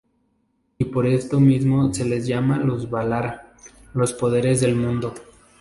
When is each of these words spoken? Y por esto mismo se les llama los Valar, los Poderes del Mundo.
Y 0.79 0.85
por 0.85 1.05
esto 1.05 1.39
mismo 1.39 1.93
se 1.93 2.03
les 2.05 2.25
llama 2.25 2.57
los 2.57 2.89
Valar, 2.89 3.53
los 3.93 4.13
Poderes 4.13 4.59
del 4.61 4.75
Mundo. 4.75 5.13